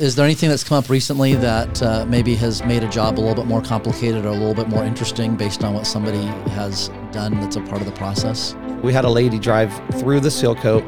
[0.00, 3.20] Is there anything that's come up recently that uh, maybe has made a job a
[3.20, 6.88] little bit more complicated or a little bit more interesting based on what somebody has
[7.12, 8.54] done that's a part of the process?
[8.82, 10.84] We had a lady drive through the seal coat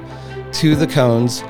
[0.52, 1.42] to the cones,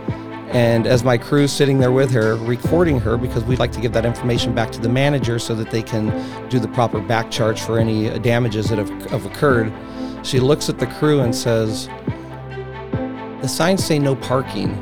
[0.53, 3.93] and as my crew's sitting there with her, recording her because we'd like to give
[3.93, 7.61] that information back to the manager so that they can do the proper back charge
[7.61, 9.73] for any damages that have, have occurred.
[10.25, 11.89] She looks at the crew and says,
[13.41, 14.81] The signs say no parking,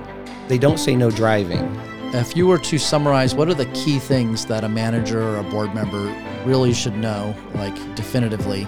[0.48, 1.85] they don't say no driving.
[2.14, 5.42] If you were to summarize, what are the key things that a manager or a
[5.42, 8.66] board member really should know, like definitively,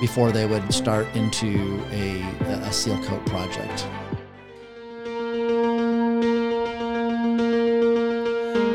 [0.00, 2.20] before they would start into a,
[2.64, 3.86] a seal coat project?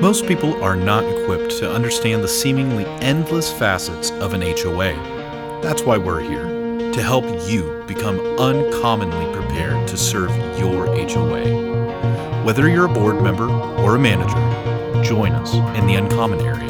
[0.01, 4.93] Most people are not equipped to understand the seemingly endless facets of an HOA.
[5.61, 12.28] That's why we're here, to help you become uncommonly prepared to serve your HOA.
[12.43, 16.69] Whether you're a board member or a manager, join us in the Uncommon area.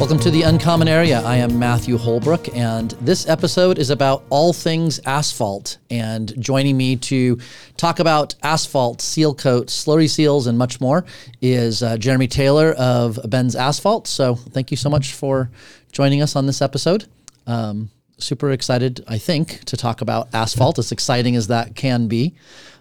[0.00, 1.20] Welcome to the Uncommon Area.
[1.20, 5.76] I am Matthew Holbrook, and this episode is about all things asphalt.
[5.90, 7.38] And joining me to
[7.76, 11.04] talk about asphalt, seal coat, slurry seals, and much more
[11.40, 14.08] is uh, Jeremy Taylor of Ben's Asphalt.
[14.08, 15.50] So thank you so much for
[15.92, 17.04] joining us on this episode.
[17.46, 17.90] Um,
[18.22, 22.34] super excited, I think, to talk about asphalt, as exciting as that can be.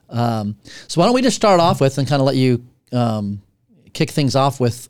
[0.09, 3.42] Um, so, why don't we just start off with and kind of let you um,
[3.94, 4.89] kick things off with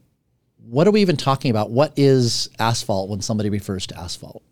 [0.66, 1.70] what are we even talking about?
[1.70, 4.44] What is asphalt when somebody refers to asphalt?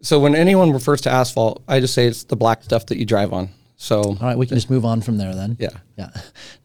[0.00, 3.06] So, when anyone refers to asphalt, I just say it's the black stuff that you
[3.06, 3.50] drive on.
[3.76, 5.56] So, all right, we can just move on from there then.
[5.58, 6.10] Yeah, yeah.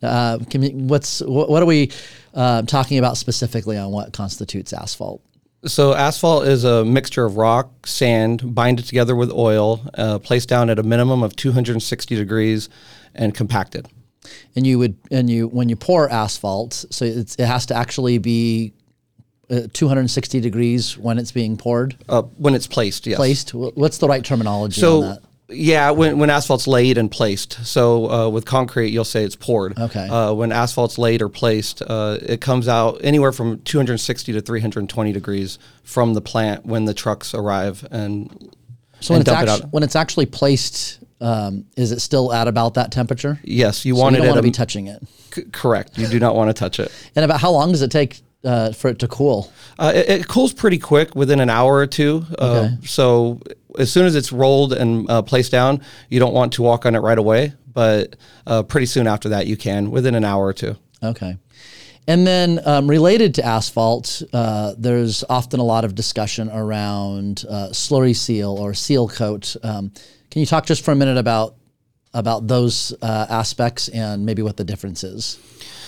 [0.02, 1.92] Uh, we, what's what, what, are we
[2.34, 5.22] uh, talking about specifically on what constitutes asphalt?
[5.65, 10.47] So asphalt is a mixture of rock, sand, bind it together with oil, uh, placed
[10.47, 12.69] down at a minimum of 260 degrees,
[13.13, 13.88] and compacted.
[14.55, 18.73] And you would, and you when you pour asphalt, so it has to actually be
[19.49, 21.97] uh, 260 degrees when it's being poured.
[22.07, 23.17] Uh, when it's placed, yes.
[23.17, 23.53] Placed.
[23.53, 25.23] What's the right terminology so, on that?
[25.49, 27.65] Yeah, when, when asphalt's laid and placed.
[27.65, 29.77] So uh, with concrete, you'll say it's poured.
[29.77, 30.07] Okay.
[30.07, 35.11] Uh, when asphalt's laid or placed, uh, it comes out anywhere from 260 to 320
[35.11, 38.55] degrees from the plant when the trucks arrive and.
[39.01, 42.73] So when, it's, actu- it when it's actually placed, um, is it still at about
[42.73, 43.39] that temperature?
[43.43, 44.25] Yes, you so want you it.
[44.25, 45.01] Don't want to be touching it.
[45.33, 45.97] C- correct.
[45.97, 46.91] You do not want to touch it.
[47.16, 49.51] And about how long does it take uh, for it to cool?
[49.77, 52.25] Uh, it, it, cools pretty quick within an hour or two.
[52.37, 52.87] Uh, okay.
[52.87, 53.41] So
[53.78, 56.96] as soon as it's rolled and uh, placed down, you don't want to walk on
[56.96, 58.16] it right away, but
[58.47, 60.75] uh, pretty soon after that, you can within an hour or two.
[61.03, 61.38] Okay.
[62.08, 67.68] And then, um, related to asphalt, uh, there's often a lot of discussion around uh,
[67.68, 69.56] slurry seal or seal coat.
[69.62, 69.91] Um,
[70.31, 71.56] can you talk just for a minute about
[72.16, 75.38] about those uh, aspects and maybe what the difference is?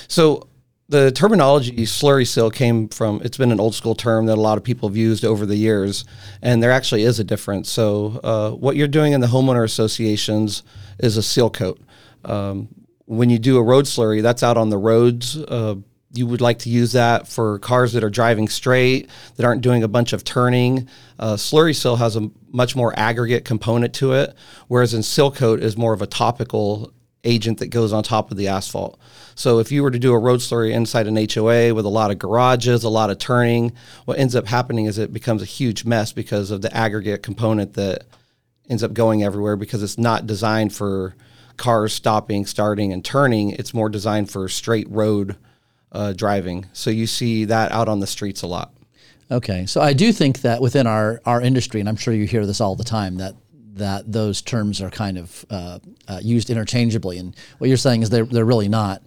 [0.08, 0.48] So,
[0.92, 4.58] the terminology slurry seal came from it's been an old school term that a lot
[4.58, 6.04] of people have used over the years
[6.42, 7.70] and there actually is a difference.
[7.72, 10.64] So uh, what you're doing in the homeowner associations
[11.00, 11.80] is a seal coat.
[12.26, 12.68] Um,
[13.06, 15.38] when you do a road slurry that's out on the roads.
[15.38, 15.76] Uh,
[16.14, 19.82] you would like to use that for cars that are driving straight that aren't doing
[19.82, 20.90] a bunch of turning.
[21.18, 24.36] Uh, slurry seal has a much more aggregate component to it
[24.68, 26.92] whereas in seal coat is more of a topical
[27.24, 29.00] agent that goes on top of the asphalt.
[29.36, 32.12] So if you were to do a road slurry inside an HOA with a lot
[32.12, 33.74] of garages, a lot of turning,
[34.06, 37.74] what ends up happening is it becomes a huge mess because of the aggregate component
[37.74, 38.06] that
[38.70, 41.16] ends up going everywhere because it's not designed for
[41.58, 43.52] cars stopping, starting, and turning.
[43.52, 45.36] It's more designed for straight road
[45.92, 46.66] uh, driving.
[46.74, 48.74] So you see that out on the streets a lot.
[49.30, 52.46] Okay, so I do think that within our our industry, and I'm sure you hear
[52.46, 53.36] this all the time, that
[53.76, 57.18] that those terms are kind of uh, uh, used interchangeably.
[57.18, 59.02] And what you're saying is they're, they're really not.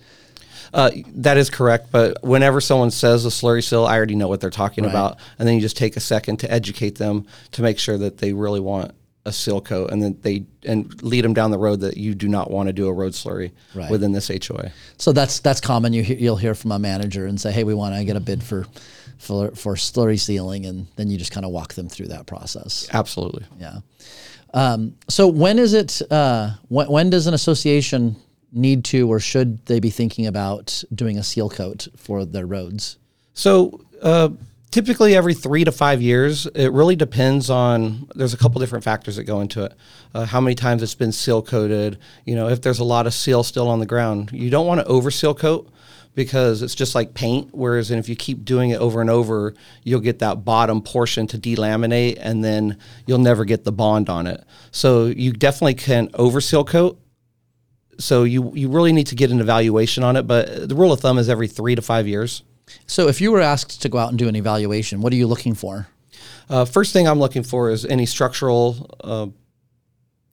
[0.73, 4.41] Uh, that is correct, but whenever someone says a slurry seal, I already know what
[4.41, 4.91] they're talking right.
[4.91, 8.19] about, and then you just take a second to educate them to make sure that
[8.19, 8.93] they really want
[9.27, 12.29] a seal coat, and then they and lead them down the road that you do
[12.29, 13.91] not want to do a road slurry right.
[13.91, 14.73] within this HOA.
[14.99, 15.93] So that's that's common.
[15.93, 18.43] You you'll hear from a manager and say, "Hey, we want to get a bid
[18.43, 18.67] for
[19.19, 22.89] for for slurry sealing," and then you just kind of walk them through that process.
[22.93, 23.45] Absolutely.
[23.59, 23.79] Yeah.
[24.55, 26.01] Um, so when is it?
[26.11, 28.17] Uh, when, when does an association
[28.53, 32.97] need to, or should they be thinking about doing a seal coat for their roads?
[33.35, 33.85] So.
[34.03, 34.31] Uh,
[34.71, 39.15] typically every three to five years it really depends on there's a couple different factors
[39.15, 39.73] that go into it
[40.17, 43.15] uh, how many times it's been seal coated you know if there's a lot of
[43.15, 45.71] seal still on the ground you don't want to over seal coat
[46.15, 47.51] because it's just like paint.
[47.53, 51.39] Whereas if you keep doing it over and over, you'll get that bottom portion to
[51.39, 54.45] delaminate and then you'll never get the bond on it.
[54.71, 57.01] So you definitely can over seal coat
[57.99, 60.27] so you you really need to get an evaluation on it.
[60.27, 62.43] But the rule of thumb is every three to five years.
[62.87, 65.27] So if you were asked to go out and do an evaluation, what are you
[65.27, 65.89] looking for?
[66.49, 69.27] Uh, first thing I'm looking for is any structural uh,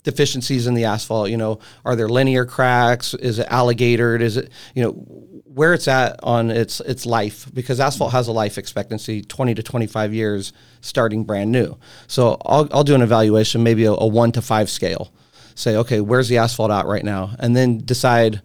[0.03, 1.29] deficiencies in the asphalt.
[1.29, 3.13] You know, are there linear cracks?
[3.13, 4.21] Is it alligatored?
[4.21, 7.47] Is it you know where it's at on its its life?
[7.53, 11.77] Because asphalt has a life expectancy 20 to 25 years starting brand new.
[12.07, 15.11] So I'll I'll do an evaluation, maybe a, a one to five scale.
[15.55, 18.41] Say, okay, where's the asphalt at right now, and then decide.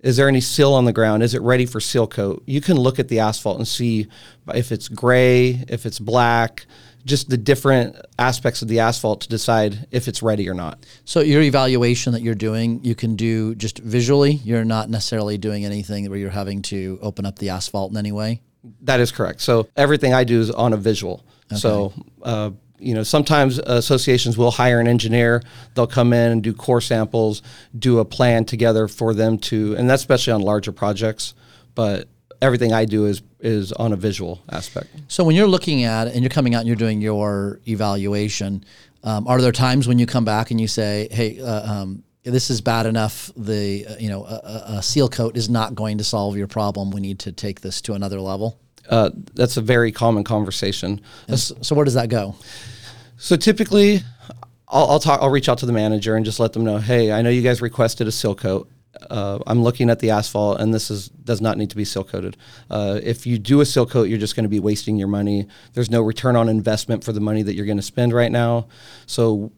[0.00, 1.22] Is there any seal on the ground?
[1.22, 2.42] Is it ready for seal coat?
[2.44, 4.06] You can look at the asphalt and see
[4.54, 6.66] if it's gray, if it's black,
[7.04, 10.84] just the different aspects of the asphalt to decide if it's ready or not.
[11.04, 14.32] So your evaluation that you're doing, you can do just visually.
[14.44, 18.12] You're not necessarily doing anything where you're having to open up the asphalt in any
[18.12, 18.40] way.
[18.82, 19.42] That is correct.
[19.42, 21.24] So everything I do is on a visual.
[21.52, 21.56] Okay.
[21.56, 21.92] So
[22.22, 25.42] uh, you know, sometimes associations will hire an engineer.
[25.74, 27.42] They'll come in and do core samples,
[27.78, 31.34] do a plan together for them to, and that's especially on larger projects.
[31.74, 32.08] But
[32.44, 34.88] everything I do is is on a visual aspect.
[35.08, 38.64] So when you're looking at it and you're coming out and you're doing your evaluation,
[39.02, 41.40] um, are there times when you come back and you say, "Hey"?
[41.40, 43.30] Uh, um, this is bad enough.
[43.36, 46.90] The uh, you know a, a, seal coat is not going to solve your problem.
[46.90, 48.58] We need to take this to another level.
[48.88, 51.00] Uh, that's a very common conversation.
[51.28, 52.36] So, so where does that go?
[53.16, 54.02] So typically,
[54.68, 55.20] I'll, I'll, talk.
[55.22, 57.42] I'll reach out to the manager and just let them know, hey, I know you
[57.42, 58.68] guys requested a seal coat.
[59.10, 62.04] Uh, I'm looking at the asphalt, and this is does not need to be seal
[62.04, 62.36] coated.
[62.70, 65.46] Uh, if you do a seal coat, you're just going to be wasting your money.
[65.72, 68.68] There's no return on investment for the money that you're going to spend right now.
[69.06, 69.52] So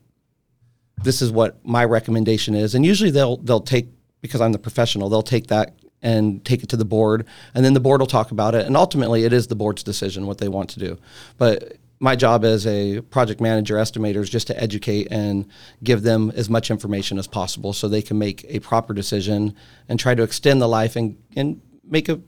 [1.02, 3.88] this is what my recommendation is, and usually they'll they'll take
[4.20, 5.08] because I'm the professional.
[5.08, 8.30] They'll take that and take it to the board, and then the board will talk
[8.30, 8.66] about it.
[8.66, 10.98] And ultimately, it is the board's decision what they want to do.
[11.38, 15.46] But my job as a project manager estimator is just to educate and
[15.82, 19.54] give them as much information as possible so they can make a proper decision
[19.88, 22.20] and try to extend the life and, and make a,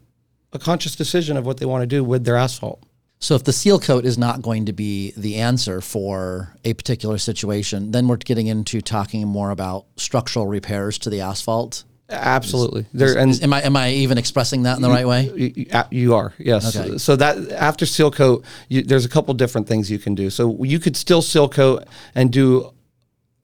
[0.53, 2.83] a conscious decision of what they want to do with their asphalt.
[3.21, 7.19] So if the seal coat is not going to be the answer for a particular
[7.19, 12.87] situation, then we're getting into talking more about structural repairs to the asphalt Absolutely.
[12.95, 15.31] There and am I am I even expressing that in the you, right way?
[15.35, 16.33] You, you are.
[16.39, 16.75] Yes.
[16.75, 16.97] Okay.
[16.97, 20.31] So that after seal coat, you, there's a couple different things you can do.
[20.31, 21.85] So you could still seal coat
[22.15, 22.73] and do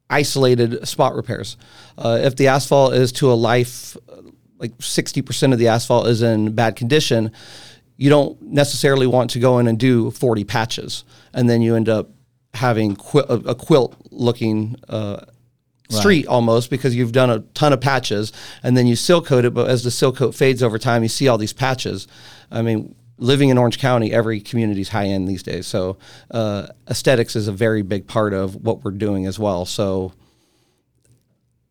[0.09, 1.57] isolated spot repairs.
[1.99, 3.97] Uh, if the asphalt is to a life,
[4.59, 7.33] like 60% of the asphalt is in bad condition,
[7.97, 11.89] you don't necessarily want to go in and do 40 patches, and then you end
[11.89, 12.11] up
[12.55, 14.77] having qu- a, quilt looking.
[14.89, 15.25] Uh,
[15.91, 16.33] street right.
[16.33, 18.33] almost because you've done a ton of patches
[18.63, 21.09] and then you seal coat it but as the seal coat fades over time you
[21.09, 22.07] see all these patches.
[22.51, 25.67] I mean living in orange county every community is high end these days.
[25.67, 25.99] So
[26.31, 29.67] uh, aesthetics is a very big part of what we're doing as well.
[29.67, 30.13] So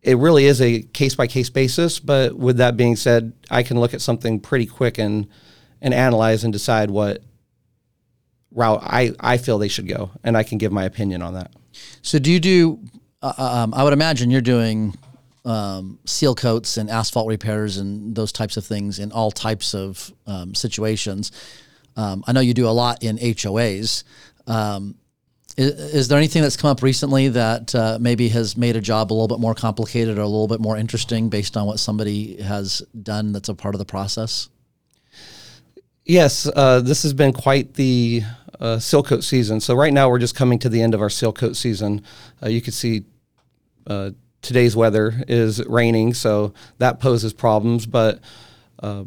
[0.02, 3.80] it really is a case by case basis but with that being said i can
[3.80, 5.26] look at something pretty quick and
[5.82, 7.24] and analyze and decide what
[8.52, 11.52] route i i feel they should go and i can give my opinion on that.
[12.02, 12.80] So do you do
[13.24, 14.94] uh, um, I would imagine you're doing
[15.46, 20.14] um, seal coats and asphalt repairs and those types of things in all types of
[20.28, 21.32] um, situations.
[21.96, 24.04] Um, I know you do a lot in HOAs.
[24.46, 24.96] Um,
[25.56, 29.12] is, is, there anything that's come up recently that uh, maybe has made a job
[29.12, 32.42] a little bit more complicated or a little bit more interesting based on what somebody
[32.42, 34.50] has done that's a part of the process?
[36.06, 38.24] Yes, uh, this has been quite the
[38.60, 39.60] uh, seal coat season.
[39.60, 42.04] So right now we're just coming to the end of our seal coat season.
[42.42, 43.04] Uh, you can see
[43.88, 44.12] uh,
[44.42, 47.86] today's weather is raining, so that poses problems.
[47.86, 48.20] But
[48.82, 49.06] uh,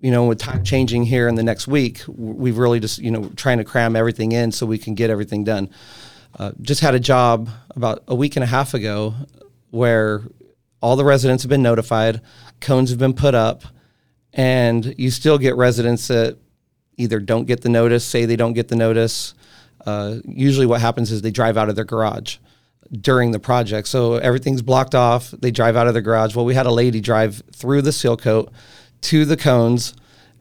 [0.00, 3.30] you know, with time changing here in the next week, we've really just you know
[3.36, 5.68] trying to cram everything in so we can get everything done.
[6.38, 9.14] Uh, just had a job about a week and a half ago
[9.70, 10.22] where
[10.80, 12.20] all the residents have been notified,
[12.60, 13.64] cones have been put up,
[14.32, 16.38] and you still get residents that
[16.96, 19.34] either don't get the notice, say they don't get the notice.
[19.84, 22.36] Uh, usually, what happens is they drive out of their garage
[22.92, 23.88] during the project.
[23.88, 25.30] So everything's blocked off.
[25.30, 26.34] They drive out of the garage.
[26.34, 28.52] Well, we had a lady drive through the seal coat
[29.02, 29.94] to the cones.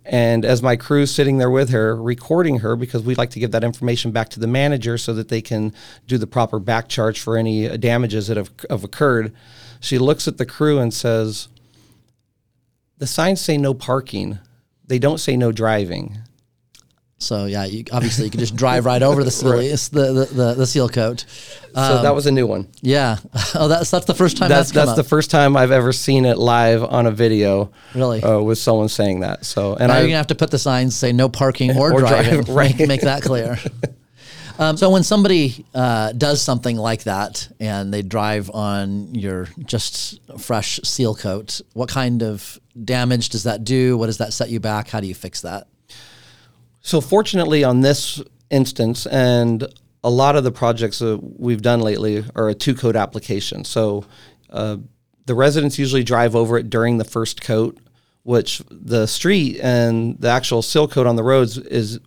[0.05, 3.51] And as my crew's sitting there with her, recording her, because we'd like to give
[3.51, 5.73] that information back to the manager so that they can
[6.07, 9.33] do the proper back charge for any damages that have, have occurred,
[9.79, 11.47] she looks at the crew and says,
[12.97, 14.39] The signs say no parking,
[14.85, 16.17] they don't say no driving.
[17.19, 19.69] So yeah, you, obviously you can just drive right over the seal, right.
[19.69, 21.25] the, the, the, the, seal coat.
[21.75, 22.67] Um, so that was a new one.
[22.81, 23.17] Yeah.
[23.55, 26.25] Oh, that's that's the first time that's that's, that's the first time I've ever seen
[26.25, 27.71] it live on a video.
[27.95, 29.43] Really, uh, with someone saying that.
[29.43, 31.91] So and now I, you're gonna have to put the signs say no parking or,
[31.93, 32.43] or driving.
[32.43, 32.77] Drive, right.
[32.77, 33.57] Make, make that clear.
[34.59, 40.19] Um, so when somebody uh, does something like that and they drive on your just
[40.37, 43.97] fresh seal coat, what kind of damage does that do?
[43.97, 44.89] What does that set you back?
[44.89, 45.67] How do you fix that?
[46.89, 48.19] So fortunately, on this
[48.49, 49.63] instance, and
[50.03, 53.63] a lot of the projects that we've done lately are a two coat application.
[53.63, 54.05] So
[54.49, 54.77] uh,
[55.27, 57.77] the residents usually drive over it during the first coat,
[58.23, 61.99] which the street and the actual seal coat on the roads is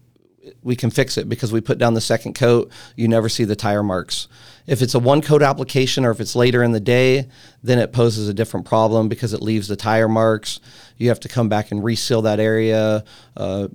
[0.64, 2.72] we can fix it because we put down the second coat.
[2.96, 4.26] You never see the tire marks.
[4.66, 7.28] If it's a one coat application or if it's later in the day,
[7.62, 10.58] then it poses a different problem because it leaves the tire marks.
[10.96, 13.04] You have to come back and reseal that area.
[13.36, 13.68] Uh,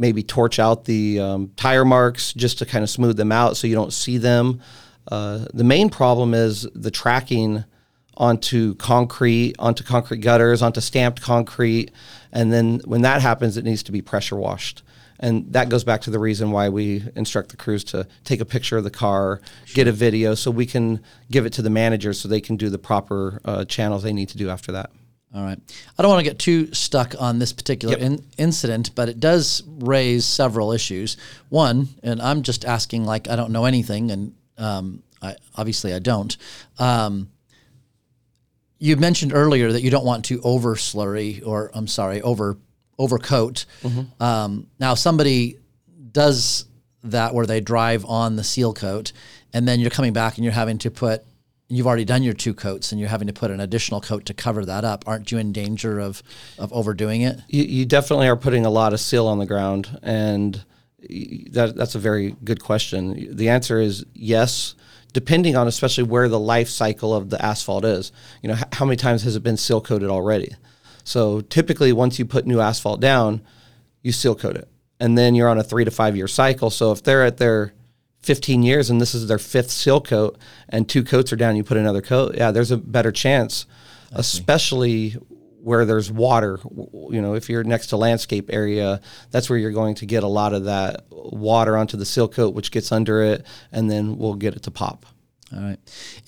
[0.00, 3.66] maybe torch out the um, tire marks just to kind of smooth them out so
[3.66, 4.60] you don't see them.
[5.06, 7.64] Uh, the main problem is the tracking
[8.16, 11.90] onto concrete, onto concrete gutters, onto stamped concrete.
[12.32, 14.82] And then when that happens, it needs to be pressure washed.
[15.18, 18.46] And that goes back to the reason why we instruct the crews to take a
[18.46, 19.74] picture of the car, sure.
[19.74, 22.70] get a video, so we can give it to the manager so they can do
[22.70, 24.90] the proper uh, channels they need to do after that.
[25.32, 25.58] All right.
[25.96, 28.02] I don't want to get too stuck on this particular yep.
[28.02, 31.16] in- incident, but it does raise several issues.
[31.48, 36.00] One, and I'm just asking like I don't know anything, and um, I, obviously I
[36.00, 36.36] don't.
[36.78, 37.30] Um,
[38.78, 42.58] you mentioned earlier that you don't want to over slurry, or I'm sorry, over
[42.98, 43.66] overcoat.
[43.82, 44.22] Mm-hmm.
[44.22, 45.58] Um, now, somebody
[46.10, 46.64] does
[47.04, 49.12] that where they drive on the seal coat,
[49.52, 51.24] and then you're coming back and you're having to put
[51.70, 54.34] you've already done your two coats and you're having to put an additional coat to
[54.34, 56.22] cover that up, aren't you in danger of,
[56.58, 57.40] of overdoing it?
[57.48, 59.98] You, you definitely are putting a lot of seal on the ground.
[60.02, 60.62] And
[61.52, 63.36] that, that's a very good question.
[63.36, 64.74] The answer is yes,
[65.12, 68.10] depending on especially where the life cycle of the asphalt is.
[68.42, 70.54] You know, how many times has it been seal coated already?
[71.04, 73.42] So typically, once you put new asphalt down,
[74.02, 74.68] you seal coat it.
[74.98, 76.68] And then you're on a three to five year cycle.
[76.68, 77.72] So if they're at their
[78.22, 81.64] 15 years and this is their fifth seal coat and two coats are down, you
[81.64, 83.66] put another coat, yeah, there's a better chance,
[84.12, 85.16] especially
[85.62, 86.58] where there's water.
[86.64, 89.00] You know, if you're next to landscape area,
[89.30, 92.54] that's where you're going to get a lot of that water onto the seal coat,
[92.54, 95.06] which gets under it, and then we'll get it to pop.
[95.52, 95.78] All right.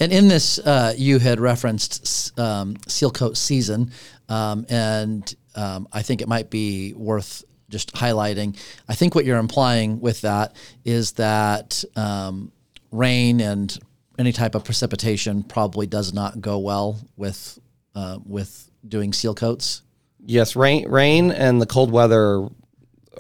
[0.01, 3.93] And in this, uh, you had referenced um, seal coat season,
[4.29, 8.57] um, and um, I think it might be worth just highlighting.
[8.89, 12.53] I think what you're implying with that is that um,
[12.93, 13.77] rain and
[14.19, 17.59] any type of precipitation probably does not go well with
[17.95, 19.83] uh, with doing seal coats.
[20.25, 22.49] Yes, rain, rain, and the cold weather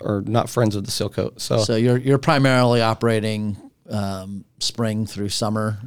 [0.00, 1.40] are, not friends with the seal coat.
[1.40, 3.56] So, so you're you're primarily operating
[3.90, 5.78] um, spring through summer.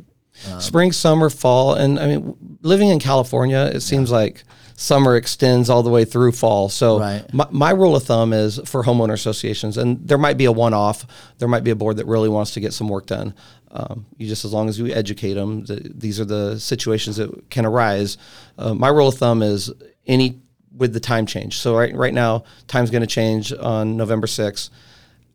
[0.52, 4.18] Um, spring, summer, fall, and I mean, living in California, it seems yeah.
[4.18, 4.44] like
[4.76, 6.70] summer extends all the way through fall.
[6.70, 7.34] So right.
[7.34, 11.06] my, my, rule of thumb is for homeowner associations, and there might be a one-off.
[11.38, 13.34] There might be a board that really wants to get some work done.
[13.72, 17.50] Um, you just as long as you educate them, the, these are the situations that
[17.50, 18.18] can arise.
[18.58, 19.72] Uh, my rule of thumb is
[20.08, 20.42] any
[20.76, 21.58] with the time change.
[21.58, 24.70] So right right now, time's going to change on November 6th.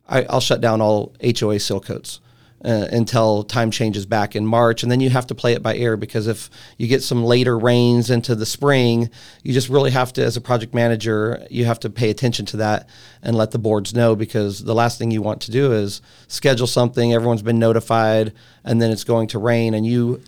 [0.09, 2.21] I, will shut down all HOA seal coats
[2.65, 4.83] uh, until time changes back in March.
[4.83, 7.59] And then you have to play it by ear because if you get some later
[7.59, 9.11] rains into the spring,
[9.43, 12.59] you just really have to, as a project manager, you have to pay attention to
[12.59, 12.89] that
[13.23, 16.67] and let the boards know because the last thing you want to do is schedule
[16.67, 18.33] something, everyone's been notified,
[18.65, 20.23] and then it's going to rain and you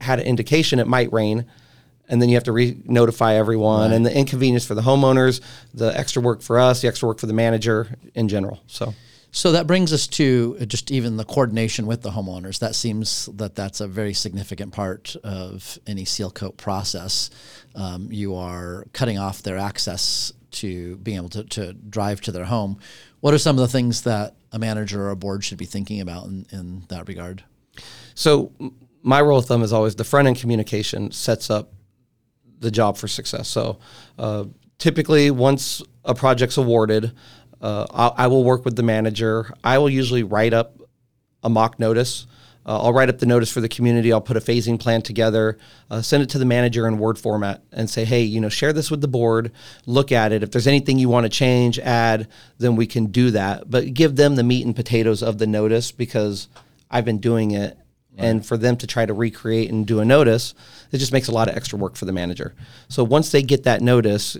[0.00, 1.46] had an indication it might rain
[2.08, 3.96] and then you have to re-notify everyone right.
[3.96, 5.40] and the inconvenience for the homeowners
[5.72, 8.94] the extra work for us the extra work for the manager in general so
[9.34, 12.60] so that brings us to just even the coordination with the homeowners.
[12.60, 17.30] That seems that that's a very significant part of any seal coat process.
[17.74, 22.44] Um, you are cutting off their access to being able to, to drive to their
[22.44, 22.78] home.
[23.18, 26.00] What are some of the things that a manager or a board should be thinking
[26.00, 27.42] about in, in that regard?
[28.14, 28.52] So
[29.02, 31.72] my rule of thumb is always the front end communication sets up
[32.60, 33.48] the job for success.
[33.48, 33.80] So
[34.16, 34.44] uh,
[34.78, 37.12] typically, once a project's awarded,
[37.64, 39.50] uh, I will work with the manager.
[39.64, 40.76] I will usually write up
[41.42, 42.26] a mock notice.
[42.66, 44.12] Uh, I'll write up the notice for the community.
[44.12, 45.56] I'll put a phasing plan together,
[45.90, 48.74] uh, send it to the manager in Word format, and say, hey, you know, share
[48.74, 49.50] this with the board.
[49.86, 50.42] Look at it.
[50.42, 52.28] If there's anything you want to change, add,
[52.58, 53.70] then we can do that.
[53.70, 56.48] But give them the meat and potatoes of the notice because
[56.90, 57.78] I've been doing it.
[58.16, 58.26] Right.
[58.26, 60.54] And for them to try to recreate and do a notice,
[60.92, 62.54] it just makes a lot of extra work for the manager.
[62.88, 64.36] So once they get that notice,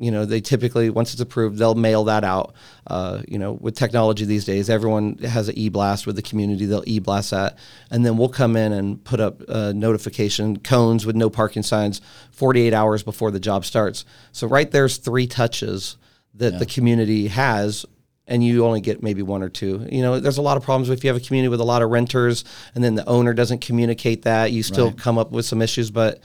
[0.00, 2.54] you know they typically once it's approved they'll mail that out
[2.88, 6.84] uh, you know with technology these days everyone has an e-blast with the community they'll
[6.86, 7.58] e-blast that
[7.90, 12.00] and then we'll come in and put up a notification cones with no parking signs
[12.32, 15.96] 48 hours before the job starts so right there's three touches
[16.34, 16.58] that yeah.
[16.58, 17.86] the community has
[18.28, 19.86] and you only get maybe one or two.
[19.90, 21.82] You know, there's a lot of problems if you have a community with a lot
[21.82, 24.98] of renters and then the owner doesn't communicate that, you still Right.
[24.98, 26.20] come up with some issues, but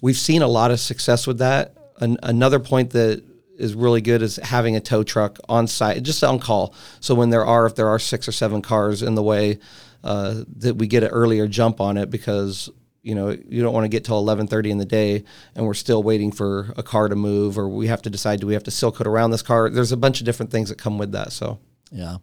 [0.00, 1.74] we've seen a lot of success with that.
[2.00, 3.22] An- another point that
[3.56, 6.74] is really good is having a tow truck on site, just on call.
[7.00, 9.58] So when there are, if there are six or seven cars in the way,
[10.02, 12.68] uh, that we get an earlier jump on it because
[13.02, 15.24] you know you don't want to get till 11:30 in the day
[15.54, 18.46] and we're still waiting for a car to move or we have to decide do
[18.46, 19.70] we have to seal coat around this car.
[19.70, 21.32] There's a bunch of different things that come with that.
[21.32, 21.58] So
[21.94, 22.16] Yeah.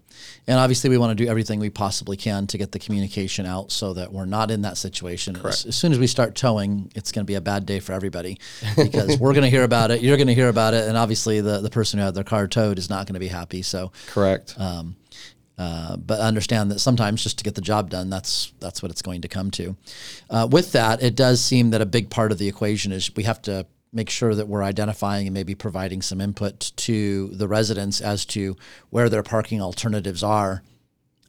[0.48, 3.72] And obviously, we want to do everything we possibly can to get the communication out
[3.72, 5.38] so that we're not in that situation.
[5.38, 7.94] As, as soon as we start towing, it's going to be a bad day for
[7.94, 8.38] everybody
[8.76, 11.40] because we're going to hear about it, you're going to hear about it, and obviously,
[11.40, 13.62] the, the person who had their car towed is not going to be happy.
[13.62, 14.56] So, correct.
[14.60, 14.98] um,
[15.58, 19.02] uh, but understand that sometimes just to get the job done, that's that's what it's
[19.02, 19.78] going to come to.
[20.30, 23.24] Uh, with that, it does seem that a big part of the equation is we
[23.24, 28.00] have to make sure that we're identifying and maybe providing some input to the residents
[28.02, 28.56] as to
[28.90, 30.64] where their parking alternatives are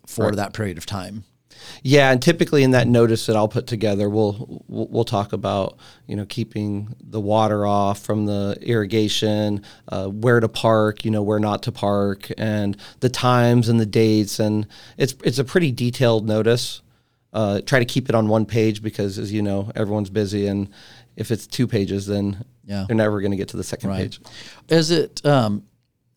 [0.07, 0.37] for Right.
[0.37, 1.25] that period of time.
[1.83, 5.76] Yeah, and typically in that notice that I'll put together, we'll we'll, we'll talk about
[6.09, 11.23] you know keeping the water off from the irrigation, uh, where to park, you know
[11.23, 14.66] where not to park, and the times and the dates, and
[14.97, 16.81] it's it's a pretty detailed notice.
[17.33, 20.69] Uh, try to keep it on one page because, as you know, everyone's busy, and
[21.16, 22.85] if it's two pages, then Yeah.
[22.87, 24.02] they're never going to get to the second Right.
[24.11, 24.21] page.
[24.69, 25.64] Is it um,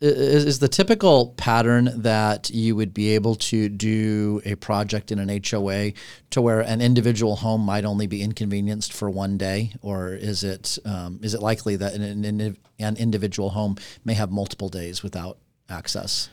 [0.01, 5.19] is, is the typical pattern that you would be able to do a project in
[5.19, 5.93] an HOA
[6.31, 10.77] to where an individual home might only be inconvenienced for one day, or is it
[10.85, 15.37] um, is it likely that an, an, an individual home may have multiple days without
[15.69, 16.29] access?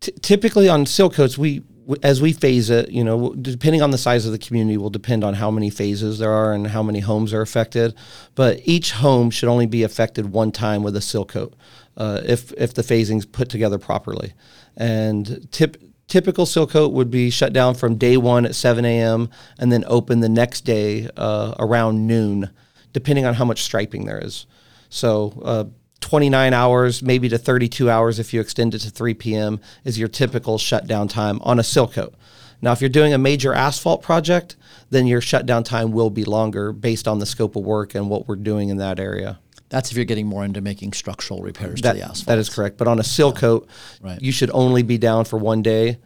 [0.00, 1.62] T- typically on seal coats, we
[2.02, 5.24] as we phase it, you know, depending on the size of the community, will depend
[5.24, 7.94] on how many phases there are and how many homes are affected.
[8.34, 11.54] But each home should only be affected one time with a seal coat,
[11.96, 14.34] uh, if if the phasing's put together properly.
[14.76, 19.30] And tip, typical seal coat would be shut down from day one at 7 a.m.
[19.58, 22.50] and then open the next day uh, around noon,
[22.92, 24.46] depending on how much striping there is.
[24.90, 25.72] So.
[26.08, 29.60] Uh, 29 hours, maybe to 32 hours if you extend it to 3 p.m.
[29.84, 32.14] is your typical shutdown time on a seal coat.
[32.62, 34.56] Now, if you're doing a major asphalt project,
[34.90, 38.26] then your shutdown time will be longer based on the scope of work and what
[38.26, 39.38] we're doing in that area.
[39.68, 42.26] That's if you're getting more into making structural repairs That, to the asphalt.
[42.26, 42.78] that is correct.
[42.78, 43.68] But on a seal coat,
[44.00, 44.20] Right.
[44.20, 45.98] you should only be down for one day.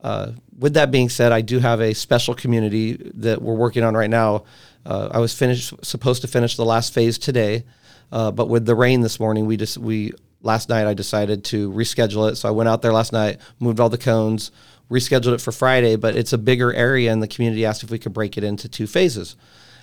[0.00, 3.94] Uh, with that being said, I do have a special community that we're working on
[3.94, 4.44] right now.
[4.86, 7.64] Uh, I was finished supposed to finish the last phase today,
[8.12, 11.70] uh, but with the rain this morning, we just we last night I decided to
[11.70, 12.36] reschedule it.
[12.36, 14.50] So I went out there last night, moved all the cones,
[14.90, 15.96] rescheduled it for Friday.
[15.96, 18.68] But it's a bigger area, and the community asked if we could break it into
[18.68, 19.36] two phases.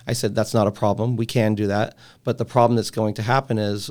[0.06, 1.16] I said that's not a problem.
[1.16, 1.96] We can do that.
[2.24, 3.90] But the problem that's going to happen is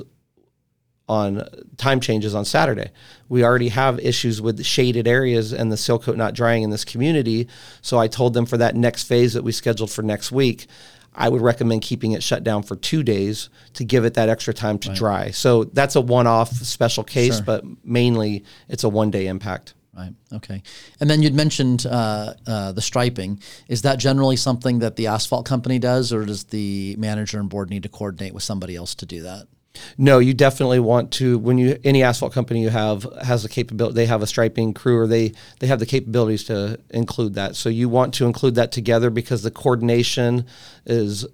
[1.08, 1.42] on
[1.78, 2.90] time changes on Saturday.
[3.28, 6.84] We already have issues with shaded areas and the seal coat not drying in this
[6.84, 7.48] community.
[7.80, 10.66] So I told them for that next phase that we scheduled for next week,
[11.14, 14.54] I would recommend keeping it shut down for two days to give it that extra
[14.54, 15.30] time to dry.
[15.30, 17.44] So that's a one off special case, Sure.
[17.44, 19.74] but mainly it's a one day impact.
[19.96, 20.14] Right.
[20.32, 20.62] Okay.
[21.00, 23.40] And then you'd mentioned uh, uh, the striping.
[23.66, 27.68] Is that generally something that the asphalt company does, or does the manager and board
[27.68, 29.48] need to coordinate with somebody else to do that?
[29.96, 33.94] No, you definitely want to when you any asphalt company you have has the capability
[33.94, 37.56] they have a striping crew or they they have the capabilities to include that.
[37.56, 40.46] So you want to include that together because the coordination
[40.86, 41.26] is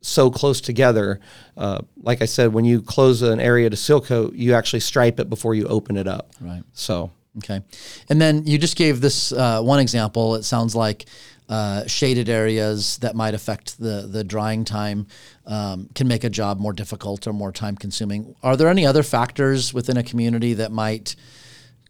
[0.00, 1.20] so close together.
[1.56, 5.18] Uh, like I said, when you close an area to seal coat, you actually stripe
[5.18, 6.32] it before you open it up.
[6.40, 6.62] Right.
[6.72, 7.62] So Okay.
[8.08, 10.36] And then you just gave this uh, one example.
[10.36, 11.06] It sounds like
[11.48, 15.06] uh, shaded areas that might affect the, the drying time
[15.46, 18.34] um, can make a job more difficult or more time consuming.
[18.42, 21.14] Are there any other factors within a community that might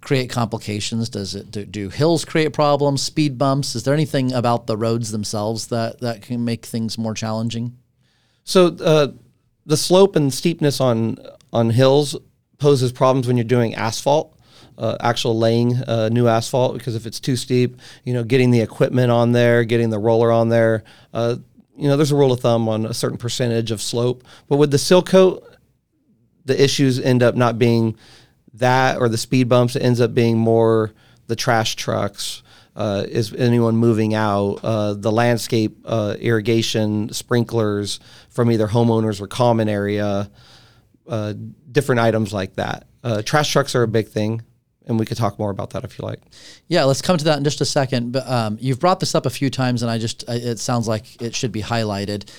[0.02, 1.08] create complications?
[1.08, 3.74] Does it do, do hills create problems, speed bumps?
[3.74, 7.76] Is there anything about the roads themselves that, that can make things more challenging?
[8.44, 9.08] So uh,
[9.64, 11.18] the slope and steepness on
[11.52, 12.16] on hills
[12.58, 14.35] poses problems when you're doing asphalt,
[14.78, 16.74] uh, actual laying uh, new asphalt.
[16.74, 20.30] Because if it's too steep, you know, getting the equipment on there, getting the roller
[20.32, 21.36] on there, uh,
[21.76, 24.24] you know, there's a rule of thumb on a certain percentage of slope.
[24.48, 25.44] But with the seal coat,
[26.44, 27.96] the issues end up not being
[28.54, 29.76] that or the speed bumps.
[29.76, 30.92] It ends up being more
[31.26, 32.42] the trash trucks.
[32.74, 34.60] Uh, is anyone moving out?
[34.62, 40.30] Uh, the landscape uh, irrigation sprinklers from either homeowners or common area.
[41.08, 41.34] Uh,
[41.72, 42.86] different items like that.
[43.02, 44.42] Uh, trash trucks are a big thing,
[44.86, 46.20] and we could talk more about that if you like.
[46.68, 48.12] Yeah, let's come to that in just a second.
[48.12, 51.20] But um, you've brought this up a few times, and I just it sounds like
[51.20, 52.30] it should be highlighted.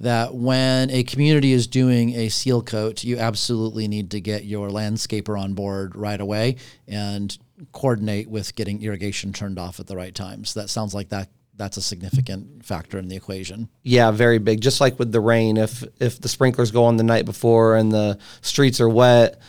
[0.00, 4.68] that when a community is doing a seal coat, you absolutely need to get your
[4.68, 6.56] landscaper on board right away
[6.88, 7.38] and
[7.72, 10.44] coordinate with getting irrigation turned off at the right time.
[10.44, 13.68] So that sounds like that that's a significant factor in the equation.
[13.84, 14.60] Yeah, very big.
[14.60, 17.92] Just like with the rain, if if the sprinklers go on the night before and
[17.92, 19.40] the streets are wet,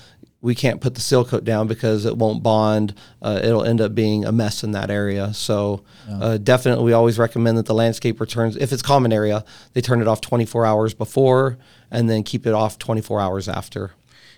[0.42, 2.94] we can't put the seal coat down because it won't bond.
[3.22, 5.34] Uh, it'll end up being a mess in that area.
[5.34, 6.20] So yeah.
[6.20, 9.44] uh, definitely, we always recommend that the landscaper turns if it's common area,
[9.74, 11.58] they turn it off 24 hours before
[11.90, 13.94] and then keep it off 24 hours after.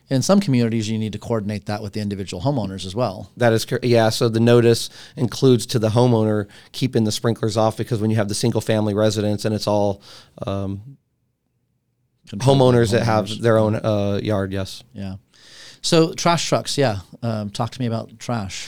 [0.09, 3.29] In some communities, you need to coordinate that with the individual homeowners as well.
[3.35, 3.83] That is correct.
[3.83, 4.07] Yeah.
[4.07, 8.29] So the notice includes to the homeowner keeping the sprinklers off because when you have
[8.29, 10.01] the single family residence and it's all
[10.45, 10.97] um,
[12.27, 14.83] homeowners, homeowners, that have their own uh, yard, yes.
[14.93, 15.15] Yeah.
[15.81, 16.99] So trash trucks, yeah.
[17.21, 18.67] Um, talk to me about trash.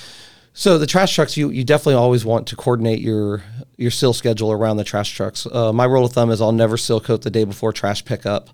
[0.54, 3.44] So the trash trucks, you you definitely always want to coordinate your
[3.78, 5.46] your seal schedule around the trash trucks.
[5.46, 8.50] Uh, my rule of thumb is I'll never seal coat the day before trash pickup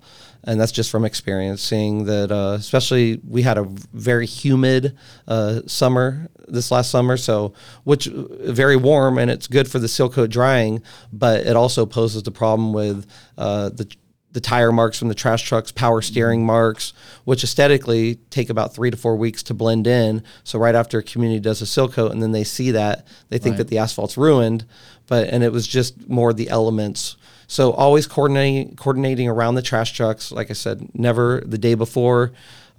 [0.46, 3.64] and that's just from experience seeing that uh, especially we had a
[3.94, 4.96] very humid
[5.28, 10.10] uh, summer this last summer so which very warm and it's good for the seal
[10.10, 13.06] coat drying but it also poses the problem with
[13.38, 13.92] uh, the
[14.36, 16.92] the tire marks from the trash trucks, power steering marks,
[17.24, 20.22] which aesthetically take about three to four weeks to blend in.
[20.44, 23.38] So right after a community does a seal coat and then they see that, they
[23.38, 23.60] think right.
[23.60, 24.66] that the asphalt's ruined.
[25.08, 27.16] But and it was just more the elements
[27.48, 30.32] so always coordinating coordinating around the trash trucks.
[30.32, 32.32] Like I said, never the day before.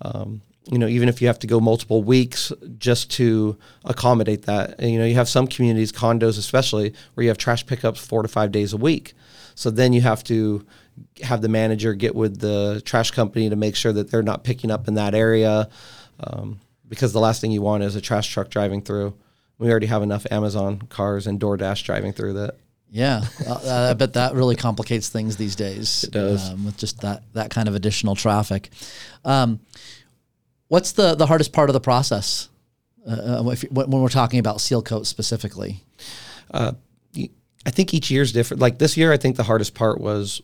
[0.03, 4.75] Um, you know, even if you have to go multiple weeks just to accommodate that.
[4.81, 8.23] And, you know, you have some communities, condos especially, where you have trash pickups four
[8.23, 9.15] to five days a week.
[9.55, 10.67] So then you have to
[11.23, 14.71] have the manager get with the trash company to make sure that they're not picking
[14.71, 15.69] up in that area.
[16.21, 19.15] Um, because the last thing you want is a trash truck driving through.
[19.59, 22.57] We already have enough Amazon cars and DoorDash driving through that.
[22.91, 26.05] Yeah, uh, I bet that really complicates things these days.
[26.05, 28.71] It does um, with just that that kind of additional traffic.
[29.25, 29.61] Um,
[30.69, 32.49] what's the the hardest part of the process
[33.07, 35.83] uh, uh if, when we're talking about seal coat specifically?
[36.51, 36.73] Uh,
[37.67, 38.61] I think each year is different.
[38.61, 40.41] Like this year, I think the hardest part was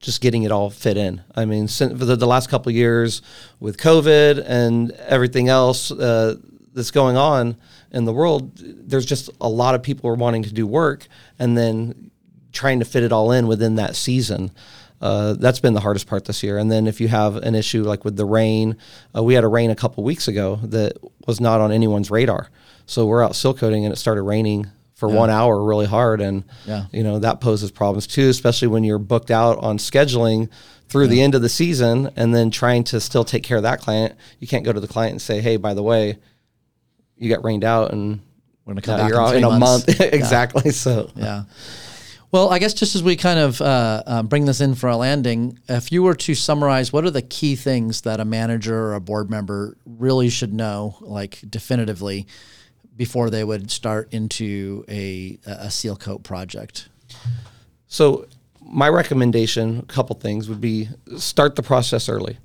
[0.00, 1.22] just getting it all fit in.
[1.34, 3.20] I mean, since the, the last couple years
[3.60, 6.36] with COVID and everything else uh,
[6.72, 7.56] that's going on
[7.90, 11.06] in the world, there's just a lot of people are wanting to do work
[11.38, 12.10] and then
[12.52, 14.50] trying to fit it all in within that season.
[15.00, 16.58] Uh, that's been the hardest part this year.
[16.58, 18.76] And then if you have an issue like with the rain,
[19.16, 22.50] uh, we had a rain a couple weeks ago that was not on anyone's radar.
[22.86, 25.14] So we're out seal coating and it started raining for yeah.
[25.14, 26.20] one hour really hard.
[26.20, 26.86] And, yeah.
[26.90, 30.50] you know, that poses problems too, especially when you're booked out on scheduling
[30.88, 31.10] through yeah.
[31.10, 34.16] the end of the season and then trying to still take care of that client.
[34.40, 36.18] You can't go to the client and say, hey, by the way,
[37.16, 38.20] you got rained out and
[38.64, 40.62] we're gonna come back you're in, in a month exactly.
[40.64, 40.72] Yeah.
[40.72, 41.44] So yeah.
[42.32, 44.96] Well, I guess just as we kind of uh, uh, bring this in for a
[44.96, 48.94] landing, if you were to summarize, what are the key things that a manager or
[48.94, 52.26] a board member really should know, like definitively,
[52.98, 56.90] before they would start into a, a seal coat project?
[57.86, 58.26] So,
[58.60, 62.36] my recommendation, a couple things, would be start the process early.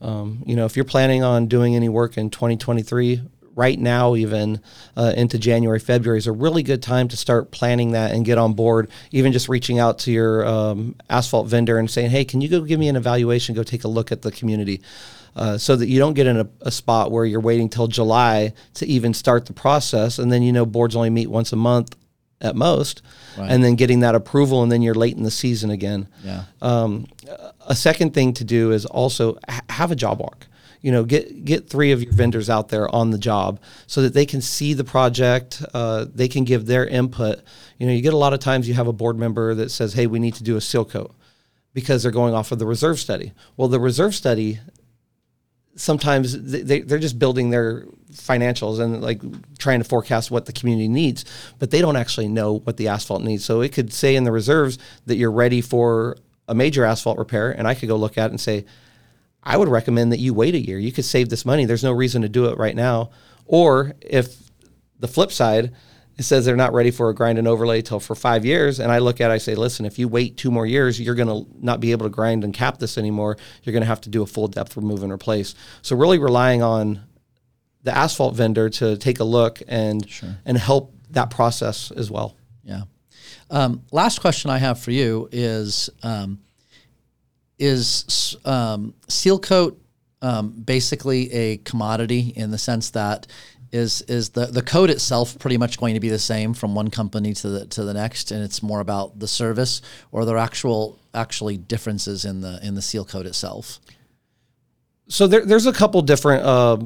[0.00, 3.20] Um, you know, if you're planning on doing any work in 2023,
[3.54, 4.60] right now, even
[4.96, 8.38] uh, into January, February, is a really good time to start planning that and get
[8.38, 8.90] on board.
[9.10, 12.60] Even just reaching out to your um, asphalt vendor and saying, "Hey, can you go
[12.60, 13.54] give me an evaluation?
[13.54, 14.80] Go take a look at the community."
[15.34, 18.52] Uh, so that you don't get in a, a, spot where you're waiting till July
[18.74, 21.96] to even start the process, and then you know boards only meet once a month
[22.42, 23.00] at most,
[23.38, 23.50] right.
[23.50, 26.06] and then getting that approval, and then you're late in the season again.
[26.22, 26.44] Yeah.
[26.60, 27.06] Um,
[27.66, 30.46] a second thing to do is also ha- have a job walk
[30.82, 34.12] you know get get three of your vendors out there on the job so that
[34.12, 37.40] they can see the project uh, they can give their input
[37.78, 39.94] you know you get a lot of times you have a board member that says
[39.94, 41.14] hey we need to do a seal coat
[41.72, 44.60] because they're going off of the reserve study well the reserve study
[45.74, 49.22] sometimes they, they're just building their financials and like
[49.58, 51.24] trying to forecast what the community needs
[51.58, 54.32] but they don't actually know what the asphalt needs so it could say in the
[54.32, 58.26] reserves that you're ready for a major asphalt repair and i could go look at
[58.26, 58.66] it and say
[59.42, 60.78] I would recommend that you wait a year.
[60.78, 61.64] You could save this money.
[61.64, 63.10] There's no reason to do it right now.
[63.46, 64.36] Or if
[65.00, 65.72] the flip side,
[66.18, 68.92] it says they're not ready for a grind and overlay till for five years, and
[68.92, 71.28] I look at it, I say, listen, if you wait two more years, you're going
[71.28, 73.36] to not be able to grind and cap this anymore.
[73.62, 75.54] You're going to have to do a full depth remove and replace.
[75.82, 77.02] So really relying on
[77.82, 80.36] the asphalt vendor to take a look and sure.
[80.44, 82.36] and help that process as well.
[82.62, 82.82] Yeah.
[83.50, 85.90] Um, last question I have for you is.
[86.02, 86.40] Um,
[87.58, 89.80] is um, seal coat
[90.20, 93.26] um, basically a commodity in the sense that
[93.72, 96.90] is is the the code itself pretty much going to be the same from one
[96.90, 99.80] company to the to the next, and it's more about the service,
[100.12, 103.80] or are there actual actually differences in the in the seal coat itself?
[105.08, 106.78] So there, there's a couple different uh,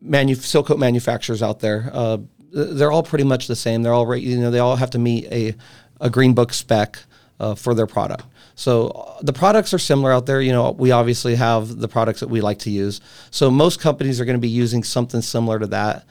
[0.00, 1.90] manu- seal coat manufacturers out there.
[1.92, 2.18] Uh,
[2.52, 3.82] they're all pretty much the same.
[3.82, 4.22] They're all right.
[4.22, 5.54] You know, they all have to meet a
[6.00, 6.98] a green book spec
[7.40, 8.24] uh, for their product.
[8.60, 10.42] So uh, the products are similar out there.
[10.42, 13.00] You know, we obviously have the products that we like to use.
[13.30, 16.04] So most companies are going to be using something similar to that.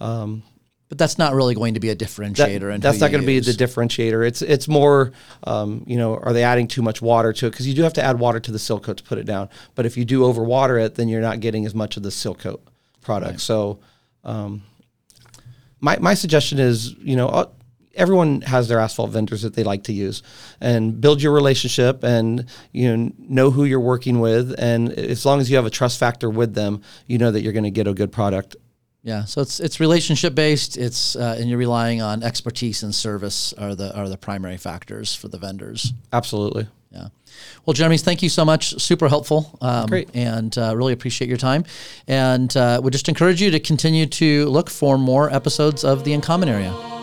[0.00, 0.42] Um,
[0.88, 2.72] but that's not really going to be a differentiator.
[2.72, 4.26] That, that's not going to be the differentiator.
[4.26, 5.12] It's it's more,
[5.44, 7.50] um, you know, are they adding too much water to it?
[7.50, 9.50] Because you do have to add water to the seal coat to put it down.
[9.74, 12.34] But if you do overwater it, then you're not getting as much of the seal
[12.34, 12.66] coat
[13.02, 13.32] product.
[13.32, 13.40] Right.
[13.40, 13.80] So,
[14.24, 14.62] um,
[15.80, 17.46] my my suggestion is, you know, uh,
[17.94, 20.22] everyone has their asphalt vendors that they like to use
[20.60, 25.40] and build your relationship and you know know who you're working with and as long
[25.40, 27.86] as you have a trust factor with them you know that you're going to get
[27.86, 28.56] a good product
[29.02, 33.52] yeah so it's it's relationship based it's uh, and you're relying on expertise and service
[33.54, 37.08] are the are the primary factors for the vendors absolutely yeah
[37.64, 38.80] well, Jeremy, thank you so much.
[38.80, 39.56] Super helpful.
[39.60, 40.10] Um, Great.
[40.14, 41.64] And uh, really appreciate your time.
[42.08, 46.12] And uh, would just encourage you to continue to look for more episodes of the
[46.12, 46.99] Uncommon Area.